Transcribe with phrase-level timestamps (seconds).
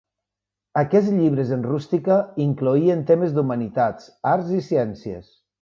[0.81, 2.17] Aquests llibres en rústica
[2.47, 5.33] incloïen temes d'humanitats, arts i ciències.